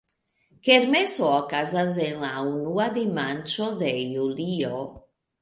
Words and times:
Kermeso 0.67 1.27
okazas 1.33 1.99
en 2.07 2.17
la 2.23 2.31
unua 2.55 2.89
dimanĉo 2.97 3.69
de 3.83 3.93
julio. 4.17 4.83